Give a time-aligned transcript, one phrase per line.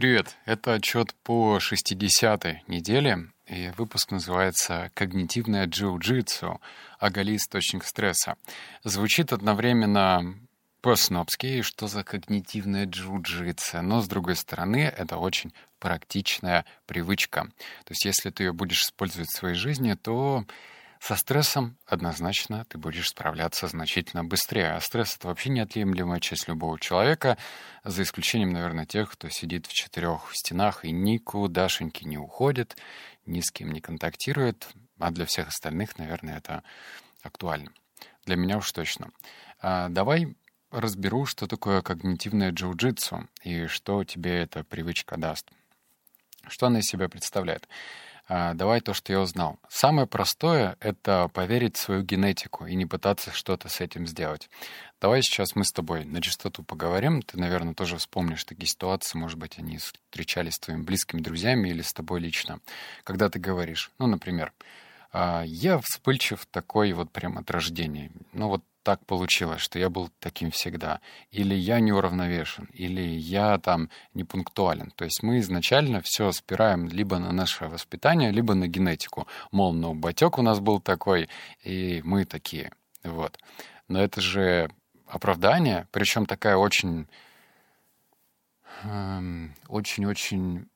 [0.00, 6.58] Привет, это отчет по 60-й неделе, и выпуск называется «Когнитивное джиу-джитсу.
[6.98, 8.36] Оголи источник стресса».
[8.82, 10.38] Звучит одновременно
[10.80, 17.50] по-снобски, что за когнитивное джиу-джитсу, но, с другой стороны, это очень практичная привычка.
[17.84, 20.46] То есть, если ты ее будешь использовать в своей жизни, то
[21.00, 24.72] со стрессом однозначно ты будешь справляться значительно быстрее.
[24.72, 27.38] А стресс— это вообще неотъемлемая часть любого человека,
[27.84, 32.76] за исключением, наверное, тех, кто сидит в четырех стенах и никудашеньки не уходит,
[33.24, 34.68] ни с кем не контактирует.
[34.98, 36.62] А для всех остальных, наверное, это
[37.22, 37.72] актуально.
[38.26, 39.10] Для меня уж точно.
[39.58, 40.36] А давай
[40.70, 45.50] разберу, что такое когнитивное джиу-джитсу и что тебе эта привычка даст.
[46.46, 47.68] Что она из себя представляет?
[48.32, 49.58] А, давай то, что я узнал.
[49.68, 54.48] Самое простое— это поверить в свою генетику и не пытаться что-то с этим сделать.
[55.00, 57.22] Давай сейчас мы с тобой на чистоту поговорим.
[57.22, 61.82] Ты, наверное, тоже вспомнишь такие ситуации, может быть, они встречались с твоими близкими друзьями или
[61.82, 62.60] с тобой лично.
[63.02, 64.52] Когда ты говоришь, ну, например,
[65.12, 68.12] «А, я вспыльчив такой вот прям от рождения.
[68.32, 71.00] Ну вот так получилось, что я был таким всегда.
[71.30, 74.90] Или я неуравновешен, или я там не пунктуален.
[74.92, 79.26] То есть мы изначально все спираем либо на наше воспитание, либо на генетику.
[79.52, 81.28] Мол, ну, батек у нас был такой,
[81.62, 82.72] и мы такие.
[83.04, 83.38] Вот.
[83.88, 84.70] Но это же
[85.06, 87.06] оправдание, причем такая очень
[88.84, 90.69] эм, очень-очень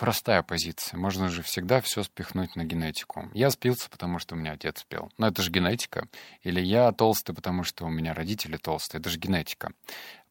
[0.00, 0.98] простая позиция.
[0.98, 3.28] Можно же всегда все спихнуть на генетику.
[3.34, 5.12] Я спился, потому что у меня отец спел.
[5.18, 6.08] Но это же генетика.
[6.42, 9.00] Или я толстый, потому что у меня родители толстые.
[9.00, 9.72] Это же генетика.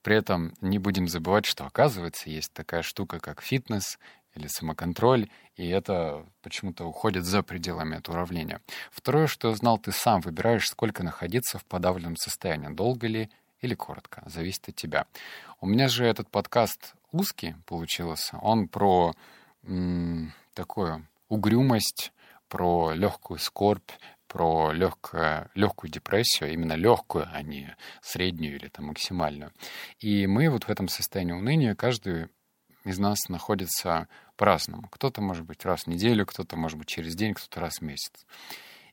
[0.02, 4.00] При этом не будем забывать, что, оказывается, есть такая штука, как фитнес
[4.34, 8.62] или самоконтроль, и это почему-то уходит за пределами этого уравнения.
[8.92, 13.30] Второе, что знал, ты сам выбираешь, сколько находиться в подавленном состоянии, долго ли
[13.62, 15.06] или коротко, зависит от тебя.
[15.62, 19.14] У меня же этот подкаст узкий получился, он про
[20.54, 22.12] такую угрюмость,
[22.50, 23.92] про легкую скорбь,
[24.28, 29.54] про легкую, легкую депрессию, именно легкую, а не среднюю или там максимальную.
[30.00, 32.28] И мы вот в этом состоянии уныния, каждый
[32.86, 34.88] из нас находится по-разному.
[34.90, 38.26] Кто-то, может быть, раз в неделю, кто-то, может быть, через день, кто-то раз в месяц.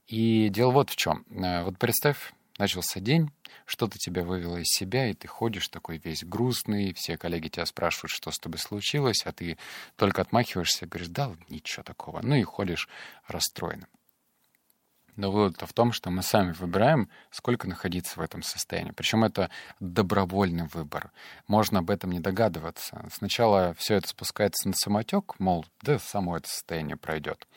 [0.07, 1.25] И дело вот в чем.
[1.31, 3.31] Э, вот представь, начался день,
[3.65, 8.13] что-то тебя вывело из себя, и ты ходишь такой весь грустный, все коллеги тебя спрашивают,
[8.13, 9.59] что с тобой случилось, а ты
[9.97, 12.89] только отмахиваешься, говоришь, да, ничего такого, ну и ходишь
[13.27, 13.89] расстроенным.
[15.17, 18.91] Но вывод в том, что мы сами выбираем, сколько находиться в этом состоянии.
[18.91, 19.51] Причем это
[19.81, 21.11] добровольный выбор.
[21.49, 23.09] Можно об этом не догадываться.
[23.11, 27.49] Сначала все это спускается на самотек, мол, да само это состояние пройдет.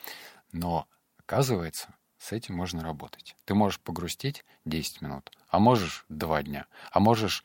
[0.52, 3.34] Но оказывается, с этим можно работать.
[3.46, 7.44] Ты можешь погрустить 10 минут, а можешь 2 дня, а можешь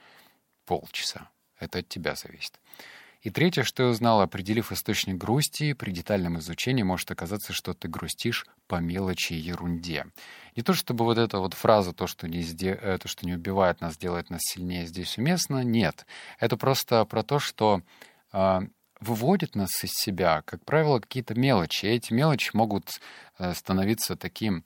[0.66, 1.30] полчаса.
[1.58, 2.60] Это от тебя зависит.
[3.22, 7.88] И третье, что я узнал, определив источник грусти, при детальном изучении может оказаться, что ты
[7.88, 10.06] грустишь по мелочи и ерунде.
[10.56, 12.70] Не то чтобы вот эта вот фраза, то, что не, сде...
[12.70, 16.06] это, что не убивает нас, делает нас сильнее, здесь уместно, нет.
[16.38, 17.82] Это просто про то, что
[18.32, 18.60] э,
[19.06, 21.86] выводит нас из себя, как правило, какие-то мелочи.
[21.86, 23.00] И эти мелочи могут
[23.38, 24.66] э, становиться таким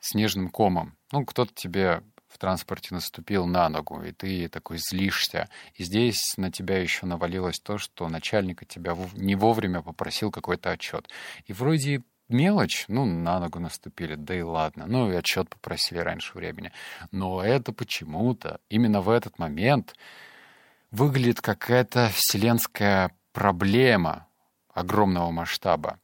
[0.00, 0.96] снежным комом.
[1.12, 5.48] Ну, кто-то тебе в транспорте наступил на ногу, и ты такой злишься.
[5.74, 11.08] И здесь на тебя еще навалилось то, что начальник тебя не вовремя попросил какой-то отчет.
[11.46, 14.86] И вроде мелочь, ну, на ногу наступили, да и ладно.
[14.88, 16.72] Ну, и отчет попросили раньше времени.
[17.12, 19.94] Но это почему-то именно в этот момент
[20.90, 24.28] выглядит какая-то вселенская проблема
[24.72, 25.98] огромного масштаба.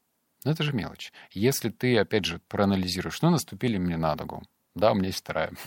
[0.44, 1.12] Но это же мелочь.
[1.30, 4.42] Если ты, опять же, проанализируешь, ну, наступили мне на ногу,
[4.74, 5.52] да, у меня есть вторая.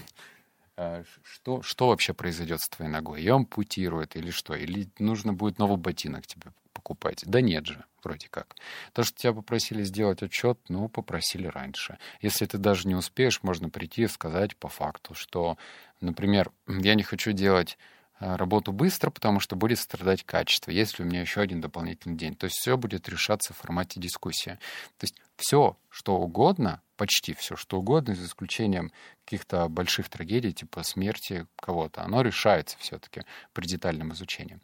[0.75, 3.19] А, что, что вообще произойдет с твоей ногой?
[3.19, 4.55] Ее ампутируют или что?
[4.55, 7.21] Или нужно будет новый ботинок тебе покупать?
[7.27, 8.55] Да нет же, вроде как.
[8.91, 11.99] То, что тебя попросили сделать отчет, ну, попросили раньше.
[12.21, 15.59] Если ты даже не успеешь, можно прийти и сказать по факту, что,
[16.01, 21.05] например, я не хочу делать Э, работу быстро, потому что будет страдать качество, если у
[21.05, 22.35] меня еще один дополнительный день.
[22.35, 24.59] То есть все будет решаться в формате дискуссии.
[24.97, 28.91] То есть все, что угодно, почти все, что угодно, за исключением
[29.25, 34.59] каких-то больших трагедий, типа смерти кого-то, оно решается все-таки при детальном изучении.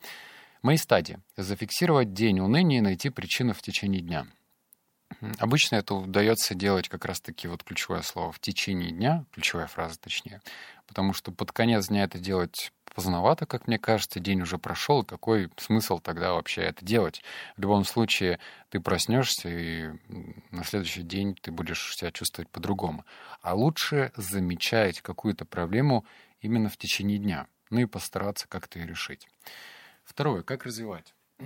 [0.62, 1.20] Мои стадии.
[1.38, 4.28] Зафиксировать день уныния и найти причину в течение дня.
[5.40, 10.42] Обычно это удается делать как раз-таки вот ключевое слово в течение дня, ключевая фраза точнее,
[10.88, 15.50] потому что под конец дня это делать поздновато, как мне кажется, день уже прошел, какой
[15.56, 17.24] смысл тогда вообще это делать?
[17.56, 19.92] В любом случае, ты проснешься, и
[20.52, 23.06] на следующий день ты будешь себя чувствовать по-другому.
[23.42, 26.06] А лучше замечать какую-то проблему
[26.42, 29.30] именно в течение дня, ну и постараться как-то ее решить.
[30.04, 31.16] Второе, как развивать?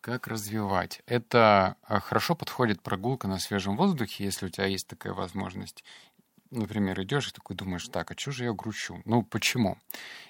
[0.00, 1.02] Как развивать?
[1.04, 5.84] Это а, хорошо подходит прогулка на свежем воздухе, если у тебя есть такая возможность.
[6.50, 9.00] Например, идешь и такой думаешь, так, а что же я грущу?
[9.04, 9.78] Ну, почему?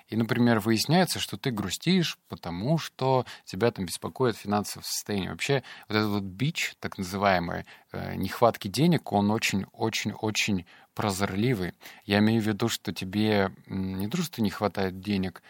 [0.09, 5.31] И, например, выясняется, что ты грустишь, потому что тебя там беспокоит финансовое состояние.
[5.31, 11.73] Вообще, вот этот вот бич, так называемый, э, нехватки денег, он очень-очень-очень прозорливый.
[12.05, 15.43] Я имею в виду, что тебе не то, что не хватает денег,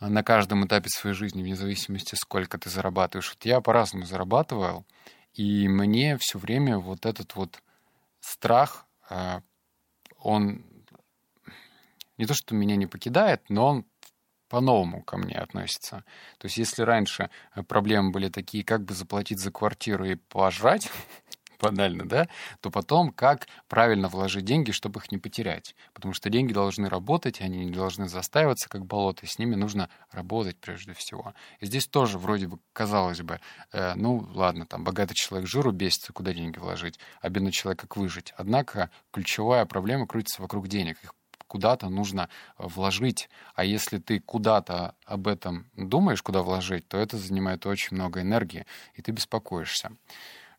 [0.00, 3.34] на каждом этапе своей жизни, вне зависимости, сколько ты зарабатываешь.
[3.34, 4.84] Вот я по-разному зарабатывал,
[5.34, 7.62] и мне все время вот этот вот
[8.20, 9.42] страх, а,
[10.22, 10.64] он
[12.18, 13.86] не то, что меня не покидает, но он
[14.48, 16.04] по-новому ко мне относится.
[16.38, 17.30] То есть если раньше
[17.68, 20.90] проблемы были такие, как бы заплатить за квартиру и пожрать,
[21.62, 22.28] банально, да,
[22.60, 25.74] то потом как правильно вложить деньги, чтобы их не потерять.
[25.94, 29.88] Потому что деньги должны работать, они не должны застаиваться, как болото, и с ними нужно
[30.10, 31.34] работать прежде всего.
[31.60, 33.40] И здесь тоже вроде бы, казалось бы,
[33.72, 37.96] э, ну ладно, там богатый человек жиру бесится, куда деньги вложить, а бедный человек как
[37.96, 38.34] выжить.
[38.36, 40.98] Однако ключевая проблема крутится вокруг денег.
[41.04, 41.14] Их
[41.52, 43.28] куда-то нужно вложить.
[43.54, 48.64] А если ты куда-то об этом думаешь, куда вложить, то это занимает очень много энергии,
[48.94, 49.90] и ты беспокоишься.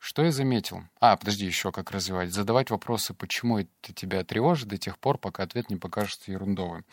[0.04, 0.84] Что я заметил?
[1.00, 2.34] А, подожди, еще как развивать.
[2.34, 6.84] Задавать вопросы, почему это тебя тревожит до тех пор, пока ответ не покажется ерундовым.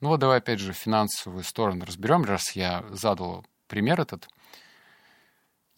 [0.00, 4.28] Ну вот давай опять же финансовую сторону разберем, раз я задал пример этот.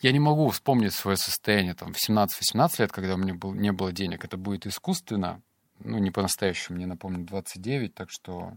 [0.01, 3.71] Я не могу вспомнить свое состояние там, в 17-18 лет, когда у меня был, не
[3.71, 4.25] было денег.
[4.25, 5.41] Это будет искусственно,
[5.79, 8.55] ну, не по-настоящему, мне напомню, 29, так что,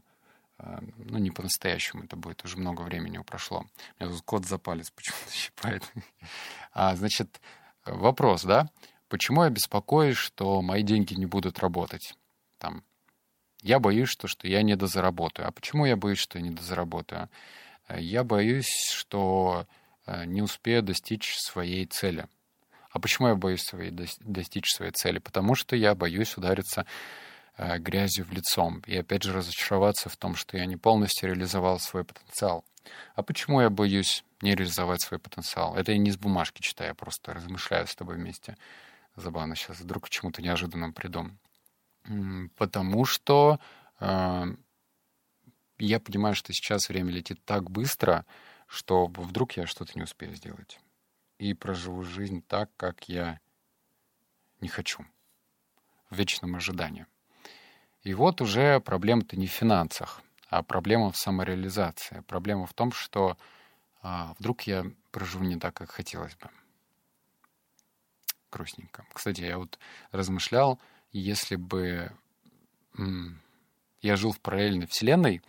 [0.58, 3.68] э, ну, не по-настоящему это будет, уже много времени прошло.
[4.00, 5.84] У меня тут кот за палец почему-то щипает.
[6.76, 7.40] А, значит,
[7.86, 8.70] Вопрос, да?
[9.10, 12.16] Почему я беспокоюсь, что мои деньги не будут работать?
[12.58, 12.84] Там,
[13.62, 15.48] я боюсь, что, что я не дозаработаю.
[15.48, 17.30] А почему я боюсь, что я не дозаработаю?
[17.88, 19.68] Э, я боюсь, что
[20.06, 22.28] э, не успею достичь своей цели.
[22.92, 25.20] А почему я боюсь своей, достичь своей цели?
[25.20, 26.86] Потому что я боюсь удариться
[27.58, 28.82] э, грязью в лицом.
[28.86, 32.64] И опять же разочароваться в том, что я не полностью реализовал свой потенциал.
[33.16, 35.76] А почему я боюсь не реализовать свой потенциал?
[35.76, 38.58] Это я не с бумажки читаю, я просто размышляю с тобой вместе.
[39.16, 41.30] Забавно сейчас вдруг к чему-то неожиданному приду.
[42.58, 43.60] Потому что
[44.00, 44.46] э,
[45.78, 48.26] я понимаю, что сейчас время летит так быстро,
[48.68, 50.80] что вдруг я что-то не успею сделать.
[51.38, 53.40] И проживу жизнь так, как я
[54.60, 55.06] не хочу.
[56.10, 57.06] В вечном ожидании.
[58.02, 60.22] И вот уже проблема-то не в финансах—
[60.54, 62.24] а проблема в самореализации.
[62.28, 63.38] Проблема в том, что
[64.04, 66.50] а, вдруг я проживу не так, как хотелось бы.
[68.52, 69.04] Грустненько.
[69.12, 69.80] Кстати, я вот
[70.12, 70.80] размышлял,
[71.12, 72.12] если бы
[72.96, 73.42] м-
[74.02, 75.42] я жил в параллельной вселенной,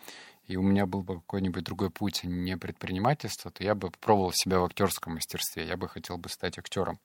[0.46, 4.32] и у меня был бы какой-нибудь другой путь, а не предпринимательство, то я бы попробовал
[4.32, 5.66] себя в актерском мастерстве.
[5.66, 6.98] Я бы хотел бы стать актером.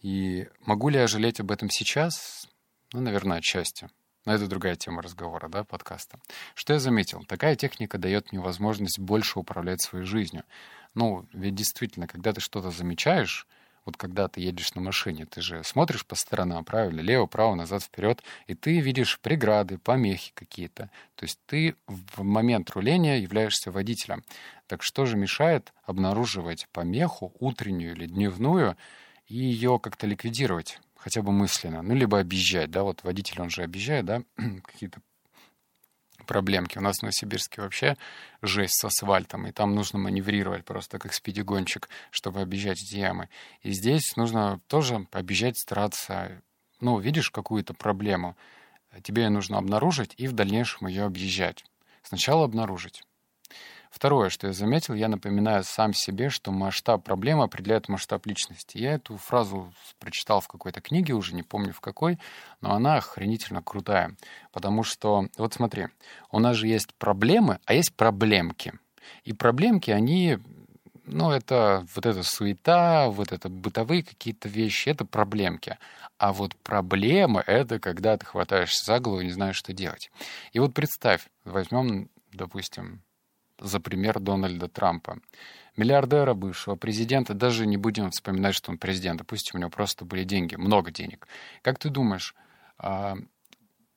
[0.00, 2.48] И могу ли я жалеть об этом сейчас?
[2.92, 3.88] Ну, наверное, отчасти.
[4.24, 6.18] Но это другая тема разговора, да, подкаста.
[6.54, 7.24] Что я заметил?
[7.24, 10.44] Такая техника дает мне возможность больше управлять своей жизнью.
[10.94, 13.46] Ну, ведь действительно, когда ты что-то замечаешь,
[13.84, 17.82] вот когда ты едешь на машине, ты же смотришь по сторонам, правильно, лево, право, назад,
[17.82, 20.90] вперед, и ты видишь преграды, помехи какие-то.
[21.16, 24.24] То есть ты в момент руления являешься водителем.
[24.68, 28.78] Так что же мешает обнаруживать помеху утреннюю или дневную
[29.26, 30.80] и ее как-то ликвидировать?
[31.04, 34.22] Хотя бы мысленно, ну, либо объезжать, да, вот водитель, он же объезжает, да,
[34.64, 35.02] какие-то
[36.26, 36.78] проблемки.
[36.78, 37.98] У нас в Новосибирске вообще
[38.40, 43.28] жесть с асфальтом, и там нужно маневрировать просто как спидигончик, чтобы объезжать эти ямы.
[43.60, 46.40] И здесь нужно тоже объезжать, стараться,
[46.80, 48.34] ну, видишь какую-то проблему,
[49.02, 51.66] тебе ее нужно обнаружить и в дальнейшем ее объезжать.
[52.02, 53.02] Сначала обнаружить.
[53.94, 58.76] Второе, что я заметил, я напоминаю сам себе, что масштаб проблемы определяет масштаб личности.
[58.76, 62.18] Я эту фразу прочитал в какой-то книге, уже не помню в какой,
[62.60, 64.16] но она охренительно крутая.
[64.50, 65.86] Потому что, вот смотри,
[66.32, 68.72] у нас же есть проблемы, а есть проблемки.
[69.22, 70.40] И проблемки, они
[71.04, 75.78] ну, это вот эта суета, вот это бытовые какие-то вещи, это проблемки.
[76.18, 80.10] А вот проблемы— это когда ты хватаешься за голову и не знаешь, что делать.
[80.52, 83.03] И вот представь, возьмем, допустим,
[83.58, 85.18] за пример Дональда Трампа.
[85.76, 90.22] Миллиардера бывшего президента, даже не будем вспоминать, что он президент, допустим, у него просто были
[90.24, 91.26] деньги, много денег.
[91.62, 92.34] Как ты думаешь,
[92.78, 93.16] а,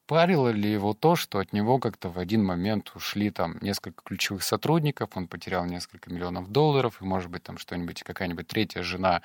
[0.08, 4.42] парило ли его то, что от него как-то в один момент ушли там несколько ключевых
[4.42, 9.22] сотрудников, он потерял несколько миллионов долларов, и, может быть, там что-нибудь, какая-нибудь третья жена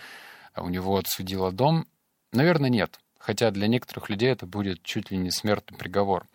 [0.57, 1.87] у него отсудила дом?
[2.33, 2.99] Наверное, нет.
[3.19, 6.27] Хотя для некоторых людей это будет чуть ли не смертный приговор.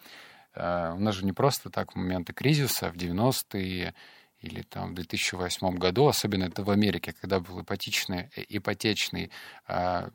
[0.57, 3.93] Э, у нас же не просто так моменты кризиса в 90-е
[4.39, 9.31] или там в 2008 году, особенно это в Америке, когда был ипотечный, э, ипотечный
[9.67, 10.09] э,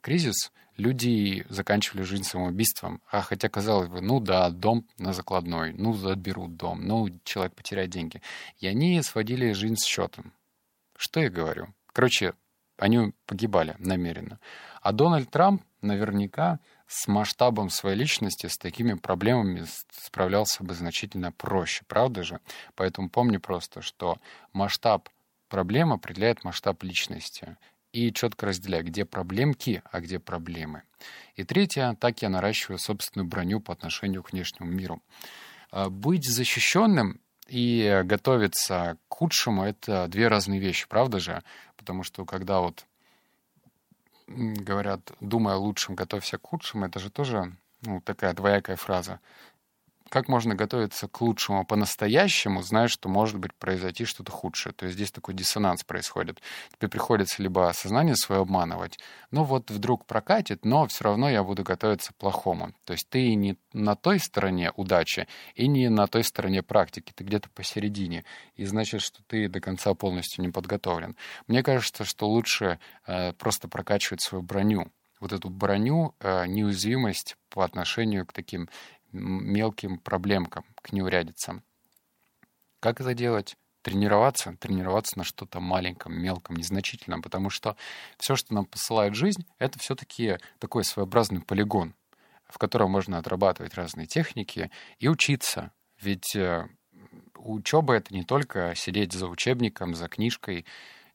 [0.00, 3.00] кризис, люди заканчивали жизнь самоубийством.
[3.10, 7.90] А хотя, казалось бы, ну да, дом на закладной, ну отберут дом, ну человек потеряет
[7.90, 8.20] деньги.
[8.58, 10.32] И они сводили жизнь с счетом.
[10.96, 11.68] Что я говорю?
[11.92, 12.34] Короче,
[12.76, 14.40] они погибали намеренно.
[14.82, 16.58] А Дональд Трамп наверняка
[16.94, 22.38] с масштабом своей личности, с такими проблемами справлялся бы значительно проще, правда же?
[22.76, 24.18] Поэтому помни просто, что
[24.52, 25.08] масштаб
[25.48, 27.56] проблем определяет масштаб личности.
[27.92, 30.82] И четко разделяй, где проблемки, а где проблемы.
[31.34, 35.02] И третье, так я наращиваю собственную броню по отношению к внешнему миру.
[35.72, 41.42] А, быть защищенным и готовиться к худшему— это две разные вещи, правда же?
[41.76, 42.86] Потому что когда вот
[44.26, 49.20] говорят, думай о лучшем, готовься к худшему, это же тоже ну, такая двоякая фраза
[50.08, 54.72] как можно готовиться к лучшему по-настоящему, зная, что может быть произойти что-то худшее.
[54.72, 56.40] То есть здесь такой диссонанс происходит.
[56.78, 58.98] Тебе приходится либо сознание свое обманывать,
[59.30, 62.72] ну вот вдруг прокатит, но все равно я буду готовиться к плохому.
[62.84, 67.24] То есть ты не на той стороне удачи и не на той стороне практики, ты
[67.24, 68.24] где-то посередине.
[68.56, 71.16] И значит, что ты до конца полностью не подготовлен.
[71.46, 74.90] Мне кажется, что лучше э, просто прокачивать свою броню
[75.24, 78.68] вот эту броню, э, неуязвимость по отношению к таким
[79.14, 81.62] мелким проблемкам, к неурядицам.
[82.80, 83.56] Как это делать?
[83.82, 87.76] Тренироваться, тренироваться на что-то маленьком, мелком, незначительном, потому что
[88.18, 91.94] все, что нам посылает жизнь, это все-таки такой своеобразный полигон,
[92.48, 95.72] в котором можно отрабатывать разные техники и учиться.
[96.00, 96.66] Ведь э,
[97.36, 100.64] учеба— это не только сидеть за учебником, за книжкой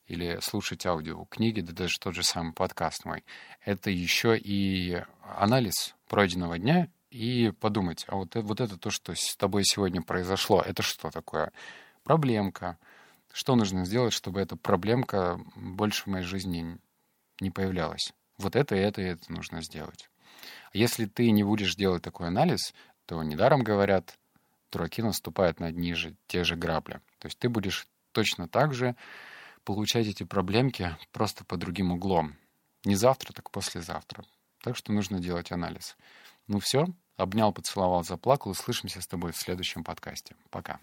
[0.06, 3.24] или слушать аудио книги, да даже тот же самый подкаст мой.
[3.64, 9.36] Это еще и анализ пройденного дня и подумать, а вот, вот это то, что с
[9.36, 11.52] тобой сегодня произошло, это что такое?
[12.04, 12.78] Проблемка.
[13.32, 16.80] Что нужно сделать, чтобы эта проблемка больше в моей жизни
[17.40, 18.14] не появлялась?
[18.38, 20.10] Вот это это и это нужно сделать.
[20.74, 22.74] Если ты не будешь делать такой анализ,
[23.06, 24.18] то недаром говорят,
[24.72, 27.02] дураки наступают на одни же, те же грабли.
[27.20, 28.96] То есть ты будешь точно так же
[29.64, 32.36] получать эти проблемки просто по другим углом.
[32.86, 34.24] Не завтра, так послезавтра.
[34.62, 35.98] Так что нужно делать анализ.
[36.50, 38.50] Ну все, обнял, поцеловал, заплакал.
[38.50, 40.36] Услышимся с тобой в следующем подкасте.
[40.50, 40.80] Пока.